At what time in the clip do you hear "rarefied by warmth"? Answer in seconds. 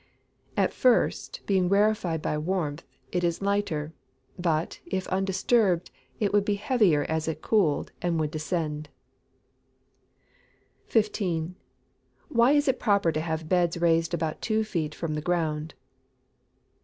1.69-2.83